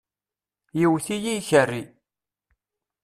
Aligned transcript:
Yewwet-iyi 0.79 1.33
yikerri. 1.37 1.83